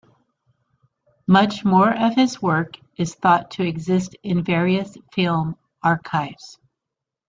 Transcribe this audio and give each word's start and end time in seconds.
Much 1.27 1.63
more 1.63 1.93
of 1.95 2.15
his 2.15 2.41
work 2.41 2.75
is 2.97 3.13
thought 3.13 3.51
to 3.51 3.63
exist 3.63 4.15
in 4.23 4.43
various 4.43 4.97
film 5.13 5.55
archives. 5.83 6.57